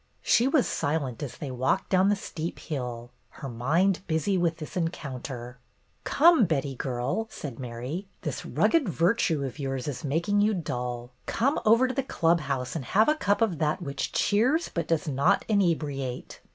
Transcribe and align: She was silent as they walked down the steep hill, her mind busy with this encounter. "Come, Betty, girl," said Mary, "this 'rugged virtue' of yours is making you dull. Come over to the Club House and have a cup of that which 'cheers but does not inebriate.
She 0.23 0.47
was 0.47 0.65
silent 0.67 1.21
as 1.21 1.37
they 1.37 1.51
walked 1.51 1.91
down 1.91 2.09
the 2.09 2.15
steep 2.15 2.57
hill, 2.57 3.11
her 3.29 3.47
mind 3.47 3.99
busy 4.07 4.35
with 4.35 4.57
this 4.57 4.75
encounter. 4.75 5.59
"Come, 6.05 6.45
Betty, 6.45 6.73
girl," 6.73 7.27
said 7.29 7.59
Mary, 7.59 8.07
"this 8.23 8.43
'rugged 8.43 8.89
virtue' 8.89 9.43
of 9.43 9.59
yours 9.59 9.87
is 9.87 10.03
making 10.03 10.41
you 10.41 10.55
dull. 10.55 11.11
Come 11.27 11.59
over 11.65 11.87
to 11.87 11.93
the 11.93 12.01
Club 12.01 12.39
House 12.39 12.75
and 12.75 12.83
have 12.85 13.09
a 13.09 13.15
cup 13.15 13.41
of 13.43 13.59
that 13.59 13.79
which 13.79 14.11
'cheers 14.11 14.71
but 14.73 14.87
does 14.87 15.07
not 15.07 15.45
inebriate. 15.47 16.41